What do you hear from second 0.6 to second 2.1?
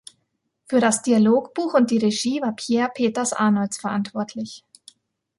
Für das Dialogbuch und die